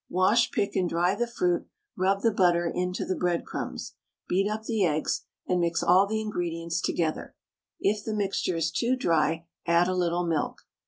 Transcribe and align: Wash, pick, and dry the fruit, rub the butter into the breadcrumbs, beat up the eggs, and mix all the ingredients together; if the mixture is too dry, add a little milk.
Wash, 0.09 0.49
pick, 0.49 0.75
and 0.75 0.89
dry 0.89 1.13
the 1.13 1.27
fruit, 1.27 1.67
rub 1.95 2.23
the 2.23 2.31
butter 2.33 2.65
into 2.67 3.05
the 3.05 3.15
breadcrumbs, 3.15 3.93
beat 4.27 4.49
up 4.49 4.63
the 4.63 4.83
eggs, 4.83 5.25
and 5.45 5.59
mix 5.59 5.83
all 5.83 6.07
the 6.07 6.21
ingredients 6.21 6.81
together; 6.81 7.35
if 7.79 8.03
the 8.03 8.15
mixture 8.15 8.55
is 8.55 8.71
too 8.71 8.95
dry, 8.95 9.45
add 9.67 9.87
a 9.87 9.93
little 9.93 10.25
milk. 10.25 10.61